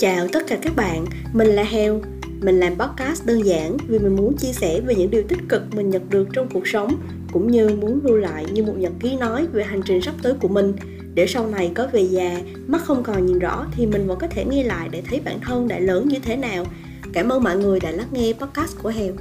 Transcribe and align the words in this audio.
Chào 0.00 0.26
tất 0.32 0.40
cả 0.48 0.56
các 0.62 0.72
bạn, 0.76 1.04
mình 1.34 1.46
là 1.46 1.62
Heo. 1.62 2.00
Mình 2.42 2.60
làm 2.60 2.72
podcast 2.78 3.26
đơn 3.26 3.44
giản 3.44 3.76
vì 3.88 3.98
mình 3.98 4.16
muốn 4.16 4.36
chia 4.36 4.52
sẻ 4.52 4.80
về 4.86 4.94
những 4.94 5.10
điều 5.10 5.22
tích 5.28 5.38
cực 5.48 5.62
mình 5.76 5.90
nhận 5.90 6.02
được 6.10 6.28
trong 6.32 6.46
cuộc 6.54 6.66
sống 6.66 6.90
cũng 7.32 7.46
như 7.46 7.68
muốn 7.80 8.00
lưu 8.04 8.16
lại 8.16 8.44
như 8.52 8.64
một 8.64 8.72
nhật 8.76 8.92
ký 9.00 9.16
nói 9.16 9.46
về 9.52 9.62
hành 9.64 9.80
trình 9.84 10.00
sắp 10.00 10.14
tới 10.22 10.34
của 10.42 10.48
mình 10.48 10.72
để 11.14 11.26
sau 11.26 11.46
này 11.46 11.72
có 11.74 11.88
về 11.92 12.00
già, 12.00 12.36
mắt 12.66 12.80
không 12.80 13.02
còn 13.02 13.26
nhìn 13.26 13.38
rõ 13.38 13.66
thì 13.72 13.86
mình 13.86 14.06
vẫn 14.06 14.18
có 14.18 14.26
thể 14.26 14.44
nghe 14.44 14.62
lại 14.62 14.88
để 14.92 15.02
thấy 15.10 15.20
bản 15.24 15.36
thân 15.42 15.68
đã 15.68 15.78
lớn 15.78 16.08
như 16.08 16.18
thế 16.22 16.36
nào. 16.36 16.64
Cảm 17.12 17.28
ơn 17.28 17.42
mọi 17.42 17.56
người 17.56 17.78
đã 17.82 17.90
lắng 17.90 18.08
nghe 18.12 18.32
podcast 18.32 18.82
của 18.82 18.88
Heo. 18.88 19.12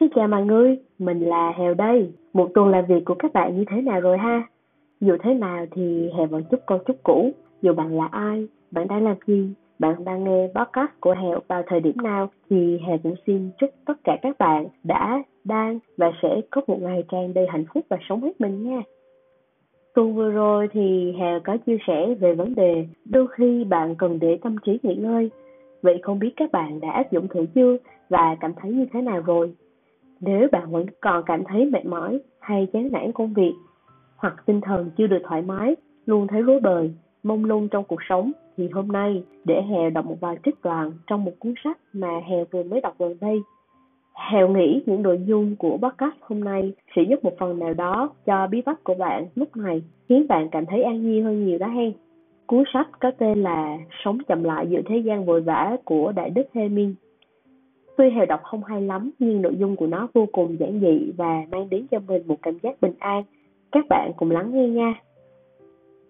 Xin 0.00 0.08
chào 0.14 0.28
mọi 0.28 0.44
người, 0.44 0.78
mình 0.98 1.20
là 1.20 1.52
Heo 1.58 1.74
đây. 1.74 2.12
Một 2.32 2.50
tuần 2.54 2.68
làm 2.68 2.84
việc 2.88 3.04
của 3.04 3.14
các 3.18 3.32
bạn 3.32 3.58
như 3.58 3.64
thế 3.70 3.82
nào 3.82 4.00
rồi 4.00 4.18
ha? 4.18 4.42
Dù 5.04 5.16
thế 5.22 5.34
nào 5.34 5.66
thì 5.70 6.10
hè 6.18 6.26
vẫn 6.26 6.42
chúc 6.50 6.60
câu 6.66 6.78
chúc 6.78 6.96
cũ. 7.02 7.30
Dù 7.62 7.72
bạn 7.72 7.98
là 7.98 8.08
ai, 8.10 8.46
bạn 8.70 8.88
đang 8.88 9.04
làm 9.04 9.16
gì, 9.26 9.48
bạn 9.78 10.04
đang 10.04 10.24
nghe 10.24 10.48
podcast 10.54 10.90
của 11.00 11.14
Heo 11.14 11.40
vào 11.48 11.62
thời 11.66 11.80
điểm 11.80 11.96
nào 12.02 12.30
thì 12.50 12.78
hè 12.78 12.98
cũng 12.98 13.14
xin 13.26 13.50
chúc 13.58 13.70
tất 13.84 13.94
cả 14.04 14.16
các 14.22 14.38
bạn 14.38 14.66
đã, 14.84 15.22
đang 15.44 15.78
và 15.96 16.12
sẽ 16.22 16.40
có 16.50 16.60
một 16.66 16.78
ngày 16.82 17.04
tràn 17.08 17.34
đầy 17.34 17.46
hạnh 17.48 17.64
phúc 17.74 17.84
và 17.88 17.96
sống 18.08 18.22
hết 18.22 18.40
mình 18.40 18.70
nha. 18.70 18.82
Tuần 19.94 20.14
vừa 20.14 20.30
rồi 20.30 20.68
thì 20.72 21.12
hè 21.18 21.38
có 21.38 21.56
chia 21.66 21.76
sẻ 21.86 22.14
về 22.20 22.34
vấn 22.34 22.54
đề 22.54 22.86
đôi 23.04 23.26
khi 23.36 23.64
bạn 23.64 23.94
cần 23.94 24.18
để 24.18 24.38
tâm 24.42 24.56
trí 24.66 24.78
nghỉ 24.82 24.94
ngơi. 24.94 25.30
Vậy 25.82 25.98
không 26.02 26.18
biết 26.18 26.32
các 26.36 26.52
bạn 26.52 26.80
đã 26.80 26.90
áp 26.90 27.12
dụng 27.12 27.28
thử 27.28 27.46
chưa 27.54 27.76
và 28.08 28.36
cảm 28.40 28.52
thấy 28.56 28.70
như 28.70 28.86
thế 28.92 29.02
nào 29.02 29.22
rồi? 29.26 29.54
Nếu 30.20 30.48
bạn 30.52 30.70
vẫn 30.70 30.86
còn 31.00 31.22
cảm 31.26 31.44
thấy 31.44 31.64
mệt 31.64 31.86
mỏi 31.86 32.20
hay 32.40 32.66
chán 32.72 32.88
nản 32.92 33.12
công 33.12 33.34
việc 33.34 33.52
hoặc 34.24 34.46
tinh 34.46 34.60
thần 34.60 34.90
chưa 34.96 35.06
được 35.06 35.22
thoải 35.24 35.42
mái, 35.42 35.76
luôn 36.06 36.26
thấy 36.26 36.42
rối 36.42 36.60
bời, 36.60 36.94
mông 37.22 37.44
lung 37.44 37.68
trong 37.68 37.84
cuộc 37.84 38.00
sống 38.08 38.32
thì 38.56 38.68
hôm 38.68 38.88
nay 38.88 39.24
để 39.44 39.62
Hèo 39.62 39.90
đọc 39.90 40.06
một 40.06 40.16
vài 40.20 40.36
trích 40.44 40.54
đoạn 40.62 40.92
trong 41.06 41.24
một 41.24 41.32
cuốn 41.38 41.54
sách 41.64 41.78
mà 41.92 42.20
Hèo 42.28 42.44
vừa 42.50 42.62
mới 42.62 42.80
đọc 42.80 42.94
gần 42.98 43.16
đây. 43.20 43.42
Hèo 44.30 44.48
nghĩ 44.48 44.82
những 44.86 45.02
nội 45.02 45.20
dung 45.26 45.56
của 45.56 45.76
podcast 45.76 46.14
hôm 46.20 46.44
nay 46.44 46.72
sẽ 46.96 47.02
giúp 47.02 47.24
một 47.24 47.32
phần 47.38 47.58
nào 47.58 47.74
đó 47.74 48.10
cho 48.26 48.46
bí 48.46 48.62
bách 48.62 48.84
của 48.84 48.94
bạn 48.94 49.26
lúc 49.34 49.56
này, 49.56 49.82
khiến 50.08 50.26
bạn 50.28 50.48
cảm 50.50 50.66
thấy 50.66 50.82
an 50.82 51.02
nhiên 51.02 51.24
hơn 51.24 51.46
nhiều 51.46 51.58
đó 51.58 51.66
hen. 51.66 51.92
Cuốn 52.46 52.64
sách 52.72 52.88
có 53.00 53.10
tên 53.18 53.42
là 53.42 53.78
Sống 54.04 54.18
chậm 54.28 54.44
lại 54.44 54.66
giữa 54.68 54.80
thế 54.86 54.98
gian 54.98 55.24
vội 55.24 55.40
vã 55.40 55.76
của 55.84 56.12
Đại 56.12 56.30
Đức 56.30 56.46
Hê 56.54 56.68
Minh 56.68 56.94
Tuy 57.96 58.10
Hèo 58.10 58.26
đọc 58.26 58.40
không 58.42 58.64
hay 58.64 58.82
lắm 58.82 59.10
nhưng 59.18 59.42
nội 59.42 59.56
dung 59.58 59.76
của 59.76 59.86
nó 59.86 60.08
vô 60.14 60.26
cùng 60.32 60.56
giản 60.58 60.80
dị 60.80 61.12
và 61.16 61.42
mang 61.50 61.68
đến 61.70 61.86
cho 61.90 61.98
mình 62.08 62.22
một 62.26 62.36
cảm 62.42 62.58
giác 62.62 62.80
bình 62.80 62.94
an. 62.98 63.22
Các 63.74 63.88
bạn 63.88 64.12
cùng 64.16 64.30
lắng 64.30 64.50
nghe 64.52 64.68
nha. 64.68 64.94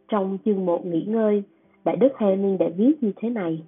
Trong 0.09 0.39
chương 0.45 0.67
1 0.67 0.87
nghỉ 0.87 1.05
ngơi, 1.09 1.43
Đại 1.85 1.97
Đức 1.97 2.09
Heming 2.19 2.59
đã 2.59 2.67
viết 2.77 2.93
như 3.01 3.13
thế 3.17 3.31
này. 3.31 3.63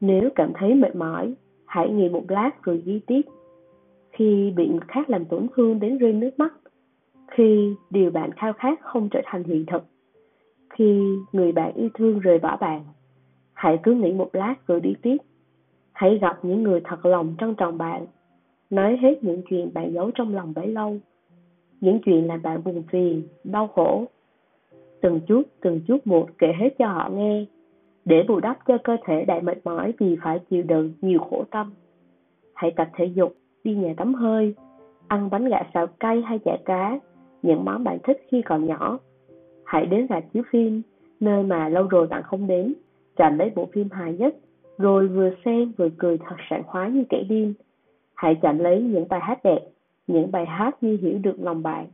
Nếu 0.00 0.30
cảm 0.34 0.52
thấy 0.54 0.74
mệt 0.74 0.96
mỏi, 0.96 1.34
hãy 1.64 1.90
nghỉ 1.90 2.08
một 2.08 2.24
lát 2.28 2.62
rồi 2.62 2.82
ghi 2.84 3.00
tiếp. 3.06 3.20
Khi 4.10 4.52
bị 4.56 4.68
người 4.68 4.80
khác 4.88 5.10
làm 5.10 5.24
tổn 5.24 5.46
thương 5.56 5.80
đến 5.80 5.98
rơi 5.98 6.12
nước 6.12 6.30
mắt, 6.38 6.54
khi 7.30 7.74
điều 7.90 8.10
bạn 8.10 8.30
khao 8.32 8.52
khát 8.52 8.80
không 8.80 9.08
trở 9.08 9.20
thành 9.24 9.44
hiện 9.44 9.66
thực, 9.66 9.82
khi 10.70 11.02
người 11.32 11.52
bạn 11.52 11.74
yêu 11.74 11.88
thương 11.94 12.18
rời 12.18 12.38
bỏ 12.38 12.56
bạn, 12.56 12.84
hãy 13.52 13.78
cứ 13.82 13.94
nghỉ 13.94 14.12
một 14.12 14.30
lát 14.32 14.54
rồi 14.66 14.80
đi 14.80 14.94
tiếp 15.02 15.16
Hãy 15.92 16.18
gặp 16.18 16.38
những 16.42 16.62
người 16.62 16.80
thật 16.84 17.06
lòng 17.06 17.34
trân 17.38 17.54
trọng 17.54 17.78
bạn. 17.78 18.06
Nói 18.70 18.96
hết 18.96 19.24
những 19.24 19.42
chuyện 19.48 19.70
bạn 19.74 19.92
giấu 19.92 20.10
trong 20.14 20.34
lòng 20.34 20.52
bấy 20.56 20.66
lâu. 20.66 20.98
Những 21.80 21.98
chuyện 22.04 22.26
làm 22.26 22.42
bạn 22.42 22.64
buồn 22.64 22.82
phiền, 22.90 23.22
đau 23.44 23.66
khổ. 23.66 24.04
Từng 25.00 25.20
chút, 25.26 25.42
từng 25.60 25.80
chút 25.86 26.06
một 26.06 26.28
kể 26.38 26.52
hết 26.60 26.68
cho 26.78 26.86
họ 26.86 27.10
nghe. 27.14 27.44
Để 28.04 28.22
bù 28.28 28.40
đắp 28.40 28.58
cho 28.66 28.78
cơ 28.84 28.96
thể 29.04 29.24
đại 29.24 29.40
mệt 29.40 29.58
mỏi 29.64 29.92
vì 29.98 30.16
phải 30.22 30.38
chịu 30.50 30.62
đựng 30.62 30.92
nhiều 31.00 31.18
khổ 31.18 31.44
tâm. 31.50 31.72
Hãy 32.54 32.70
tập 32.76 32.88
thể 32.94 33.04
dục, 33.04 33.34
đi 33.64 33.74
nhà 33.74 33.94
tắm 33.96 34.14
hơi, 34.14 34.54
ăn 35.08 35.30
bánh 35.30 35.48
gạo 35.48 35.64
xào 35.74 35.86
cay 35.86 36.22
hay 36.22 36.38
chả 36.38 36.56
cá, 36.64 36.98
những 37.42 37.64
món 37.64 37.84
bạn 37.84 37.98
thích 38.04 38.26
khi 38.28 38.42
còn 38.42 38.66
nhỏ. 38.66 38.98
Hãy 39.64 39.86
đến 39.86 40.06
rạp 40.10 40.24
chiếu 40.32 40.42
phim, 40.50 40.82
nơi 41.20 41.42
mà 41.42 41.68
lâu 41.68 41.86
rồi 41.86 42.06
bạn 42.06 42.22
không 42.22 42.46
đến, 42.46 42.74
chọn 43.16 43.36
lấy 43.36 43.50
bộ 43.54 43.68
phim 43.72 43.88
hài 43.90 44.12
nhất 44.12 44.36
rồi 44.78 45.08
vừa 45.08 45.30
xem 45.44 45.72
vừa 45.76 45.88
cười 45.98 46.18
thật 46.18 46.36
sảng 46.50 46.62
khoái 46.62 46.90
như 46.90 47.04
kẻ 47.08 47.22
điên. 47.28 47.54
Hãy 48.14 48.34
chọn 48.42 48.58
lấy 48.58 48.82
những 48.82 49.08
bài 49.08 49.20
hát 49.20 49.38
đẹp, 49.44 49.60
những 50.06 50.32
bài 50.32 50.46
hát 50.46 50.82
như 50.82 50.98
hiểu 51.02 51.18
được 51.22 51.36
lòng 51.38 51.62
bạn. 51.62 51.86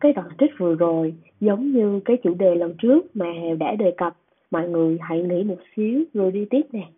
Cái 0.00 0.12
đoạn 0.12 0.28
trích 0.38 0.50
vừa 0.58 0.74
rồi 0.74 1.14
giống 1.40 1.72
như 1.72 2.00
cái 2.04 2.16
chủ 2.16 2.34
đề 2.34 2.54
lần 2.54 2.74
trước 2.78 3.16
mà 3.16 3.26
Hèo 3.32 3.56
đã 3.56 3.74
đề 3.74 3.90
cập. 3.96 4.16
Mọi 4.50 4.68
người 4.68 4.98
hãy 5.00 5.22
nghĩ 5.22 5.44
một 5.44 5.58
xíu 5.76 6.04
rồi 6.14 6.30
đi 6.32 6.44
tiếp 6.50 6.62
nè. 6.72 6.88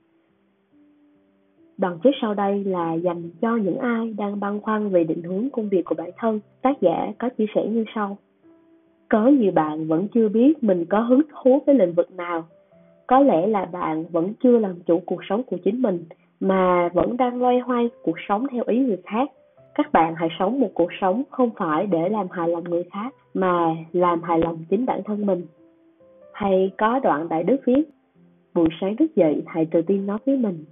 Đoạn 1.79 1.99
trích 2.05 2.15
sau 2.21 2.35
đây 2.35 2.65
là 2.65 2.95
dành 2.95 3.31
cho 3.41 3.57
những 3.57 3.79
ai 3.79 4.15
đang 4.19 4.41
băn 4.41 4.61
khoăn 4.61 4.89
về 4.89 5.05
định 5.05 5.23
hướng 5.23 5.51
công 5.51 5.69
việc 5.69 5.85
của 5.85 5.95
bản 5.95 6.11
thân. 6.19 6.41
Tác 6.63 6.81
giả 6.81 7.13
có 7.19 7.29
chia 7.29 7.47
sẻ 7.55 7.67
như 7.67 7.85
sau. 7.95 8.19
Có 9.09 9.27
nhiều 9.27 9.53
bạn 9.53 9.87
vẫn 9.87 10.09
chưa 10.15 10.29
biết 10.29 10.65
mình 10.65 10.85
có 10.85 11.01
hứng 11.01 11.23
thú 11.31 11.63
với 11.67 11.75
lĩnh 11.75 11.93
vực 11.93 12.13
nào 12.13 12.45
có 13.07 13.21
lẽ 13.21 13.47
là 13.47 13.65
bạn 13.65 14.05
vẫn 14.13 14.33
chưa 14.43 14.59
làm 14.59 14.75
chủ 14.87 15.03
cuộc 15.07 15.21
sống 15.29 15.43
của 15.43 15.57
chính 15.65 15.83
mình, 15.83 16.05
mà 16.41 16.89
vẫn 16.95 17.17
đang 17.17 17.43
loay 17.43 17.59
hoay 17.59 17.91
cuộc 18.03 18.17
sống 18.29 18.47
theo 18.53 18.65
ý 18.67 18.79
người 18.79 18.99
khác 19.05 19.31
các 19.77 19.93
bạn 19.93 20.15
hãy 20.15 20.29
sống 20.39 20.61
một 20.61 20.71
cuộc 20.75 20.91
sống 21.01 21.23
không 21.31 21.51
phải 21.57 21.87
để 21.87 22.09
làm 22.09 22.27
hài 22.31 22.49
lòng 22.49 22.65
người 22.65 22.85
khác 22.93 23.15
mà 23.35 23.77
làm 23.93 24.23
hài 24.23 24.39
lòng 24.39 24.65
chính 24.71 24.87
bản 24.87 25.01
thân 25.05 25.27
mình. 25.27 25.47
Hay 26.33 26.71
có 26.79 26.99
đoạn 26.99 27.29
đại 27.29 27.43
đức 27.43 27.57
viết 27.67 27.83
buổi 28.55 28.69
sáng 28.81 28.97
thức 28.97 29.17
dậy 29.17 29.43
hãy 29.47 29.67
tự 29.71 29.83
tin 29.83 30.07
nói 30.07 30.19
với 30.27 30.37
mình 30.37 30.65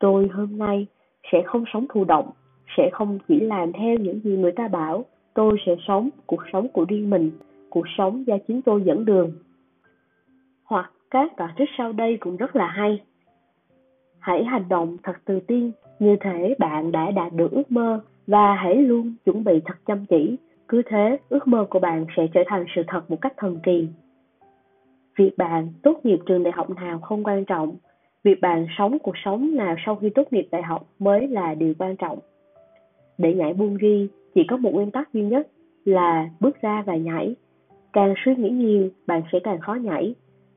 tôi 0.00 0.28
hôm 0.32 0.58
nay 0.58 0.86
sẽ 1.32 1.42
không 1.46 1.64
sống 1.72 1.86
thụ 1.88 2.04
động 2.04 2.30
sẽ 2.76 2.90
không 2.92 3.18
chỉ 3.28 3.40
làm 3.40 3.72
theo 3.72 3.96
những 3.96 4.20
gì 4.20 4.36
người 4.36 4.52
ta 4.52 4.68
bảo. 4.68 5.04
Tôi 5.34 5.56
sẽ 5.66 5.76
sống 5.88 6.08
cuộc 6.26 6.42
sống 6.52 6.68
của 6.68 6.84
riêng 6.88 7.10
mình 7.10 7.30
cuộc 7.70 7.86
sống 7.98 8.26
do 8.26 8.38
chính 8.48 8.62
tôi 8.62 8.82
dẫn 8.82 9.04
đường. 9.04 9.32
Hoặc 10.64 10.92
các 11.10 11.36
đoạn 11.36 11.50
trích 11.58 11.68
sau 11.78 11.92
đây 11.92 12.16
cũng 12.20 12.36
rất 12.36 12.56
là 12.56 12.66
hay. 12.66 13.00
Hãy 14.18 14.44
hành 14.44 14.68
động 14.68 14.96
thật 15.02 15.16
tự 15.24 15.40
tin, 15.40 15.70
như 15.98 16.16
thể 16.20 16.54
bạn 16.58 16.92
đã 16.92 17.10
đạt 17.10 17.32
được 17.32 17.50
ước 17.50 17.72
mơ 17.72 18.00
và 18.30 18.54
hãy 18.54 18.76
luôn 18.76 19.14
chuẩn 19.24 19.44
bị 19.44 19.60
thật 19.64 19.74
chăm 19.86 20.06
chỉ. 20.06 20.36
Cứ 20.68 20.82
thế, 20.86 21.18
ước 21.28 21.48
mơ 21.48 21.66
của 21.70 21.78
bạn 21.78 22.06
sẽ 22.16 22.26
trở 22.34 22.40
thành 22.46 22.64
sự 22.76 22.82
thật 22.86 23.10
một 23.10 23.20
cách 23.20 23.32
thần 23.36 23.58
kỳ. 23.62 23.88
Việc 25.18 25.38
bạn 25.38 25.68
tốt 25.82 26.00
nghiệp 26.02 26.18
trường 26.26 26.42
đại 26.42 26.52
học 26.52 26.70
nào 26.70 26.98
không 26.98 27.24
quan 27.24 27.44
trọng, 27.44 27.76
việc 28.24 28.40
bạn 28.40 28.66
sống 28.78 28.98
cuộc 28.98 29.14
sống 29.24 29.56
nào 29.56 29.76
sau 29.86 29.96
khi 29.96 30.10
tốt 30.10 30.32
nghiệp 30.32 30.48
đại 30.50 30.62
học 30.62 30.86
mới 30.98 31.28
là 31.28 31.54
điều 31.54 31.74
quan 31.78 31.96
trọng. 31.96 32.18
Để 33.18 33.34
nhảy 33.34 33.52
buông 33.52 33.76
ghi 33.80 34.08
chỉ 34.34 34.40
có 34.48 34.56
một 34.56 34.74
nguyên 34.74 34.90
tắc 34.90 35.12
duy 35.12 35.22
nhất 35.22 35.48
là 35.84 36.28
bước 36.40 36.62
ra 36.62 36.82
và 36.86 36.96
nhảy. 36.96 37.34
Càng 37.92 38.14
suy 38.24 38.34
nghĩ 38.36 38.50
nhiều, 38.50 38.88
bạn 39.06 39.22
sẽ 39.32 39.38
càng 39.44 39.60
khó 39.60 39.74
nhảy 39.74 40.14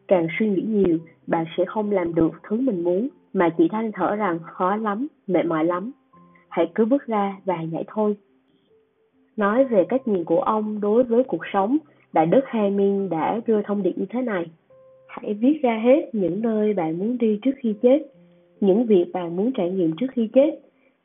càng 0.07 0.27
suy 0.39 0.49
nghĩ 0.49 0.61
nhiều 0.61 0.97
bạn 1.27 1.45
sẽ 1.57 1.65
không 1.65 1.91
làm 1.91 2.15
được 2.15 2.31
thứ 2.49 2.55
mình 2.55 2.83
muốn 2.83 3.07
mà 3.33 3.49
chỉ 3.57 3.67
than 3.67 3.91
thở 3.91 4.15
rằng 4.15 4.39
khó 4.43 4.75
lắm 4.75 5.07
mệt 5.27 5.45
mỏi 5.45 5.65
lắm 5.65 5.91
hãy 6.53 6.71
cứ 6.75 6.85
bước 6.85 7.07
ra 7.07 7.37
và 7.45 7.61
nhảy 7.71 7.83
thôi. 7.87 8.15
Nói 9.37 9.63
về 9.65 9.83
cách 9.89 10.07
nhìn 10.07 10.23
của 10.23 10.39
ông 10.39 10.81
đối 10.81 11.03
với 11.03 11.23
cuộc 11.23 11.41
sống, 11.53 11.77
đại 12.13 12.25
đức 12.25 12.41
Hamin 12.45 13.09
đã 13.09 13.41
đưa 13.47 13.61
thông 13.61 13.83
điệp 13.83 13.97
như 13.97 14.05
thế 14.09 14.21
này. 14.21 14.45
Hãy 15.07 15.33
viết 15.33 15.59
ra 15.61 15.81
hết 15.83 16.09
những 16.15 16.41
nơi 16.41 16.73
bạn 16.73 16.97
muốn 16.99 17.17
đi 17.17 17.39
trước 17.41 17.51
khi 17.57 17.75
chết, 17.81 17.99
những 18.61 18.85
việc 18.85 19.05
bạn 19.13 19.35
muốn 19.35 19.51
trải 19.51 19.71
nghiệm 19.71 19.91
trước 19.95 20.07
khi 20.11 20.29
chết, 20.33 20.59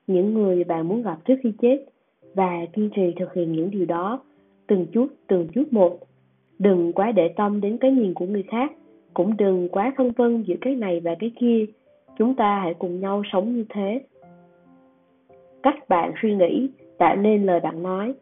những 0.06 0.34
người 0.34 0.64
bạn 0.64 0.88
muốn 0.88 1.02
gặp 1.02 1.16
trước 1.24 1.34
khi 1.42 1.52
chết, 1.62 1.84
và 2.34 2.66
kiên 2.72 2.90
trì 2.96 3.12
thực 3.20 3.34
hiện 3.34 3.52
những 3.52 3.70
điều 3.70 3.86
đó 3.86 4.20
từng 4.66 4.86
chút 4.92 5.06
từng 5.26 5.48
chút 5.48 5.72
một. 5.72 5.98
Đừng 6.58 6.92
quá 6.92 7.12
để 7.12 7.28
tâm 7.28 7.60
đến 7.60 7.78
cái 7.78 7.90
nhìn 7.90 8.14
của 8.14 8.26
người 8.26 8.42
khác, 8.42 8.72
cũng 9.14 9.36
đừng 9.36 9.68
quá 9.68 9.92
phân 9.96 10.12
vân 10.16 10.42
giữa 10.42 10.56
cái 10.60 10.74
này 10.74 11.00
và 11.00 11.14
cái 11.18 11.30
kia. 11.40 11.64
Chúng 12.18 12.34
ta 12.34 12.60
hãy 12.62 12.74
cùng 12.78 13.00
nhau 13.00 13.22
sống 13.32 13.56
như 13.56 13.64
thế 13.68 14.00
cách 15.62 15.88
bạn 15.88 16.12
suy 16.22 16.34
nghĩ, 16.34 16.70
tạo 16.98 17.16
nên 17.16 17.46
lời 17.46 17.60
bạn 17.60 17.82
nói. 17.82 18.14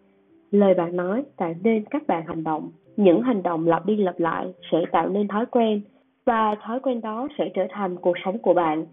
Lời 0.51 0.75
bạn 0.75 0.97
nói 0.97 1.25
tạo 1.37 1.55
nên 1.63 1.85
các 1.91 2.07
bạn 2.07 2.23
hành 2.27 2.45
động. 2.45 2.71
Những 2.97 3.23
hành 3.23 3.43
động 3.43 3.67
lặp 3.67 3.87
đi 3.87 3.97
lặp 3.97 4.21
lại 4.21 4.47
sẽ 4.73 4.79
tạo 4.93 5.09
nên 5.09 5.29
thói 5.29 5.47
quen, 5.47 5.81
và 6.25 6.55
thói 6.63 6.81
quen 6.81 7.01
đó 7.01 7.29
sẽ 7.39 7.49
trở 7.55 7.67
thành 7.71 7.97
cuộc 7.97 8.17
sống 8.25 8.39
của 8.39 8.55
bạn. 8.55 8.85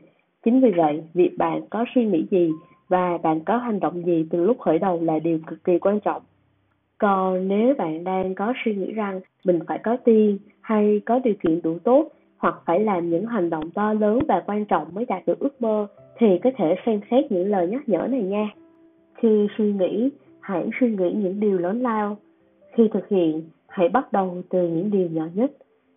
Chính 0.45 0.61
vì 0.61 0.71
vậy, 0.71 1.03
việc 1.13 1.37
bạn 1.37 1.61
có 1.69 1.85
suy 1.95 2.05
nghĩ 2.05 2.25
gì 2.31 2.51
và 2.89 3.17
bạn 3.17 3.39
có 3.39 3.57
hành 3.57 3.79
động 3.79 4.05
gì 4.05 4.25
từ 4.29 4.43
lúc 4.43 4.59
khởi 4.59 4.79
đầu 4.79 4.99
là 5.01 5.19
điều 5.19 5.39
cực 5.47 5.63
kỳ 5.63 5.79
quan 5.79 5.99
trọng. 5.99 6.21
Còn 6.97 7.47
nếu 7.47 7.73
bạn 7.77 8.03
đang 8.03 8.35
có 8.35 8.53
suy 8.65 8.75
nghĩ 8.75 8.91
rằng 8.91 9.21
mình 9.45 9.59
phải 9.67 9.77
có 9.77 9.97
tiền 9.97 10.37
hay 10.61 11.01
có 11.05 11.19
điều 11.19 11.33
kiện 11.43 11.61
đủ 11.61 11.77
tốt, 11.83 12.07
hoặc 12.37 12.55
phải 12.65 12.79
làm 12.79 13.09
những 13.09 13.25
hành 13.25 13.49
động 13.49 13.69
to 13.71 13.93
lớn 13.93 14.19
và 14.27 14.43
quan 14.45 14.65
trọng 14.65 14.87
mới 14.93 15.05
đạt 15.05 15.25
được 15.25 15.39
ước 15.39 15.61
mơ 15.61 15.87
thì 16.17 16.27
có 16.43 16.51
thể 16.57 16.75
xem 16.85 16.99
xét 17.11 17.31
những 17.31 17.51
lời 17.51 17.67
nhắc 17.67 17.89
nhở 17.89 18.07
này 18.07 18.23
nha. 18.23 18.49
Khi 19.13 19.47
suy 19.57 19.73
nghĩ, 19.73 20.09
hãy 20.39 20.69
suy 20.79 20.95
nghĩ 20.95 21.11
những 21.11 21.39
điều 21.39 21.57
lớn 21.57 21.81
lao. 21.81 22.17
Khi 22.71 22.87
thực 22.93 23.07
hiện, 23.07 23.43
hãy 23.67 23.89
bắt 23.89 24.13
đầu 24.13 24.41
từ 24.49 24.67
những 24.67 24.91
điều 24.91 25.09
nhỏ 25.09 25.25
nhất 25.33 25.51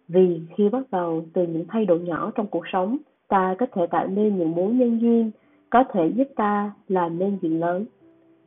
vì 0.09 0.41
khi 0.57 0.69
bắt 0.69 0.83
đầu 0.91 1.25
từ 1.33 1.47
những 1.47 1.65
thay 1.69 1.85
đổi 1.85 2.01
nhỏ 2.01 2.33
trong 2.35 2.47
cuộc 2.47 2.65
sống 2.73 2.97
ta 3.29 3.55
có 3.59 3.67
thể 3.73 3.87
tạo 3.87 4.07
nên 4.07 4.39
những 4.39 4.55
mối 4.55 4.73
nhân 4.73 5.01
duyên 5.01 5.31
có 5.71 5.85
thể 5.93 6.13
giúp 6.17 6.29
ta 6.37 6.73
làm 6.89 7.19
nên 7.19 7.39
chuyện 7.43 7.61
lớn 7.61 7.85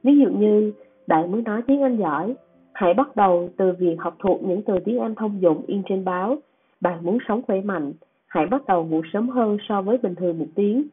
ví 0.04 0.20
dụ 0.20 0.30
như 0.32 0.74
bạn 1.08 1.32
muốn 1.32 1.44
nói 1.44 1.62
tiếng 1.68 1.82
anh 1.82 1.98
giỏi 1.98 2.36
hãy 2.74 2.94
bắt 2.94 3.16
đầu 3.16 3.50
từ 3.58 3.74
việc 3.80 3.96
học 4.00 4.16
thuộc 4.20 4.44
những 4.44 4.62
từ 4.62 4.80
tiếng 4.86 5.00
anh 5.00 5.16
thông 5.16 5.42
dụng 5.42 5.62
in 5.68 5.82
trên 5.90 6.06
báo 6.06 6.38
bạn 6.82 7.06
muốn 7.06 7.18
sống 7.28 7.42
khỏe 7.48 7.62
mạnh 7.62 7.94
hãy 8.28 8.46
bắt 8.46 8.68
đầu 8.68 8.86
ngủ 8.86 9.02
sớm 9.14 9.30
hơn 9.30 9.58
so 9.70 9.82
với 9.82 9.98
bình 9.98 10.16
thường 10.16 10.40
một 10.40 10.48
tiếng 10.56 10.88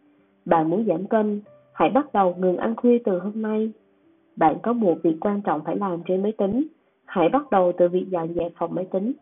bạn 0.47 0.71
muốn 0.71 0.85
giảm 0.87 1.07
cân, 1.07 1.41
hãy 1.73 1.91
bắt 1.91 2.13
đầu 2.13 2.35
ngừng 2.39 2.57
ăn 2.57 2.77
khuya 2.77 2.99
từ 3.05 3.19
hôm 3.19 3.43
nay. 3.43 3.71
Bạn 4.37 4.57
có 4.63 4.73
một 4.73 4.95
việc 5.03 5.17
quan 5.21 5.43
trọng 5.43 5.61
phải 5.65 5.77
làm 5.77 6.03
trên 6.07 6.23
máy 6.23 6.33
tính, 6.33 6.67
hãy 7.05 7.29
bắt 7.29 7.51
đầu 7.51 7.73
từ 7.79 7.89
việc 7.89 8.07
dọn 8.11 8.35
dẹp 8.35 8.53
phòng 8.57 8.75
máy 8.75 8.87
tính. 8.93 9.13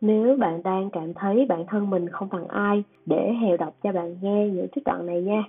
Nếu 0.00 0.36
bạn 0.36 0.62
đang 0.62 0.90
cảm 0.90 1.14
thấy 1.14 1.46
bản 1.48 1.64
thân 1.68 1.90
mình 1.90 2.08
không 2.08 2.28
bằng 2.32 2.48
ai, 2.48 2.84
để 3.06 3.32
hèo 3.42 3.56
đọc 3.56 3.76
cho 3.82 3.92
bạn 3.92 4.16
nghe 4.22 4.48
những 4.48 4.66
trích 4.74 4.84
đoạn 4.84 5.06
này 5.06 5.22
nha. 5.22 5.42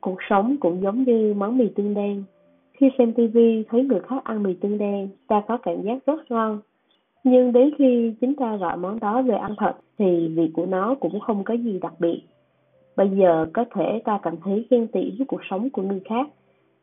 Cuộc 0.00 0.18
sống 0.28 0.56
cũng 0.60 0.82
giống 0.82 1.04
như 1.04 1.34
món 1.34 1.58
mì 1.58 1.68
tương 1.68 1.94
đen. 1.94 2.24
Khi 2.72 2.90
xem 2.98 3.12
tv 3.12 3.38
thấy 3.68 3.84
người 3.84 4.00
khác 4.00 4.24
ăn 4.24 4.42
mì 4.42 4.54
tương 4.54 4.78
đen, 4.78 5.08
ta 5.26 5.42
có 5.48 5.56
cảm 5.56 5.82
giác 5.82 6.06
rất 6.06 6.30
ngon. 6.30 6.60
Nhưng 7.24 7.52
đến 7.52 7.70
khi 7.78 8.14
chúng 8.20 8.34
ta 8.34 8.56
gọi 8.56 8.76
món 8.76 9.00
đó 9.00 9.22
về 9.22 9.34
ăn 9.34 9.54
thật, 9.58 9.72
thì 9.98 10.28
vị 10.28 10.50
của 10.54 10.66
nó 10.66 10.94
cũng 11.00 11.20
không 11.20 11.44
có 11.44 11.54
gì 11.54 11.78
đặc 11.78 11.92
biệt 11.98 12.22
bây 12.98 13.10
giờ 13.10 13.46
có 13.54 13.64
thể 13.74 14.00
ta 14.04 14.18
cảm 14.22 14.36
thấy 14.44 14.66
ghen 14.70 14.86
tị 14.86 15.10
với 15.18 15.26
cuộc 15.26 15.40
sống 15.50 15.70
của 15.70 15.82
người 15.82 16.00
khác, 16.04 16.28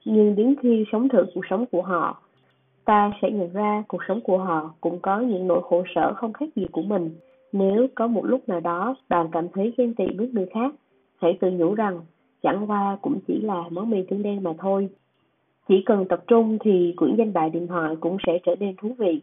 nhưng 0.06 0.35
đến 0.35 0.56
khi 0.62 0.85
sống 0.91 1.09
thử 1.09 1.25
cuộc 1.35 1.45
sống 1.50 1.65
của 1.71 1.81
họ, 1.81 2.21
ta 2.85 3.12
sẽ 3.21 3.31
nhận 3.31 3.53
ra 3.53 3.83
cuộc 3.88 4.01
sống 4.07 4.21
của 4.21 4.38
họ 4.38 4.73
cũng 4.81 5.00
có 5.00 5.19
những 5.19 5.47
nỗi 5.47 5.62
khổ 5.63 5.83
sở 5.95 6.13
không 6.13 6.33
khác 6.33 6.45
gì 6.56 6.65
của 6.71 6.81
mình. 6.81 7.09
Nếu 7.51 7.88
có 7.95 8.07
một 8.07 8.25
lúc 8.25 8.50
nào 8.50 8.59
đó 8.59 8.95
bạn 9.09 9.27
cảm 9.31 9.47
thấy 9.53 9.73
ghen 9.77 9.94
tị 9.94 10.06
với 10.17 10.29
người 10.33 10.45
khác, 10.53 10.75
hãy 11.21 11.38
tự 11.41 11.51
nhủ 11.51 11.75
rằng 11.75 12.00
chẳng 12.44 12.71
qua 12.71 12.97
cũng 13.01 13.19
chỉ 13.27 13.41
là 13.41 13.63
món 13.69 13.89
mì 13.89 14.03
tương 14.09 14.23
đen 14.23 14.44
mà 14.44 14.53
thôi. 14.57 14.89
Chỉ 15.67 15.83
cần 15.85 16.06
tập 16.09 16.23
trung 16.27 16.57
thì 16.63 16.94
quyển 16.97 17.15
danh 17.15 17.33
bạ 17.33 17.50
điện 17.50 17.67
thoại 17.67 17.95
cũng 18.00 18.17
sẽ 18.27 18.39
trở 18.44 18.56
nên 18.59 18.75
thú 18.81 18.95
vị. 18.97 19.21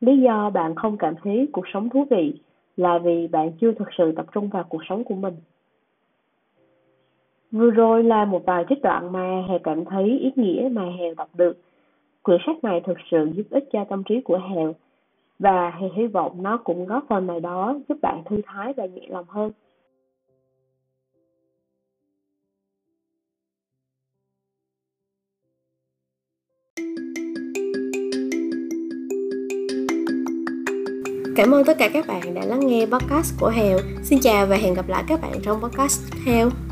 Lý 0.00 0.18
do 0.18 0.50
bạn 0.50 0.74
không 0.74 0.96
cảm 0.96 1.14
thấy 1.22 1.48
cuộc 1.52 1.64
sống 1.72 1.88
thú 1.88 2.04
vị 2.10 2.32
là 2.76 2.98
vì 2.98 3.26
bạn 3.26 3.52
chưa 3.60 3.72
thực 3.72 3.88
sự 3.98 4.12
tập 4.12 4.26
trung 4.34 4.48
vào 4.48 4.64
cuộc 4.68 4.82
sống 4.88 5.04
của 5.04 5.14
mình 5.14 5.34
vừa 7.52 7.70
rồi 7.70 8.04
là 8.04 8.24
một 8.24 8.42
vài 8.46 8.64
trích 8.68 8.82
đoạn 8.82 9.12
mà 9.12 9.42
hèo 9.48 9.58
cảm 9.64 9.84
thấy 9.84 10.18
ý 10.18 10.30
nghĩa 10.36 10.68
mà 10.72 10.82
hèo 10.98 11.14
đọc 11.14 11.28
được 11.34 11.60
quyển 12.22 12.38
sách 12.46 12.64
này 12.64 12.80
thực 12.86 12.98
sự 13.10 13.30
giúp 13.34 13.44
ích 13.50 13.64
cho 13.72 13.84
tâm 13.84 14.02
trí 14.04 14.20
của 14.20 14.40
hèo 14.54 14.74
và 15.38 15.70
hèo 15.80 15.90
hy 15.96 16.06
vọng 16.06 16.42
nó 16.42 16.56
cũng 16.56 16.86
góp 16.86 17.04
phần 17.08 17.26
nào 17.26 17.40
đó 17.40 17.78
giúp 17.88 17.98
bạn 18.02 18.22
thư 18.24 18.40
thái 18.46 18.72
và 18.72 18.86
nhẹ 18.86 19.06
lòng 19.08 19.26
hơn 19.28 19.50
Cảm 31.36 31.54
ơn 31.54 31.64
tất 31.64 31.78
cả 31.78 31.88
các 31.92 32.06
bạn 32.06 32.34
đã 32.34 32.44
lắng 32.44 32.60
nghe 32.66 32.86
podcast 32.86 33.40
của 33.40 33.48
Hèo. 33.48 33.78
Xin 34.02 34.18
chào 34.22 34.46
và 34.46 34.56
hẹn 34.56 34.74
gặp 34.74 34.88
lại 34.88 35.04
các 35.08 35.20
bạn 35.22 35.32
trong 35.42 35.60
podcast 35.60 36.12
tiếp 36.12 36.18
theo. 36.26 36.67